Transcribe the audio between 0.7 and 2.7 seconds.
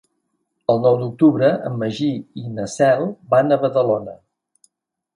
El nou d'octubre en Magí i na